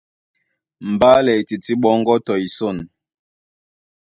[0.91, 2.77] Mbálɛ e tití ɓɔ́ŋgɔ́ tɔ isɔ̂n.